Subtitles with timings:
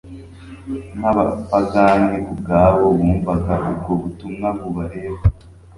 [0.99, 5.21] n'abapagani ubwabo bumvaga ubwo butumwa bubareba.